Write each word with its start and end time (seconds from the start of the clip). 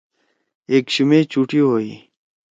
ایکشُمے 0.71 1.19
چُھٹی 1.31 1.59
ہوئی۔ 1.65 1.91